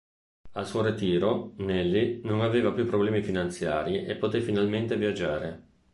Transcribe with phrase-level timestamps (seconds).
[0.53, 5.63] Al suo ritiro Nellie non aveva più problemi finanziari e poté finalmente viaggiare.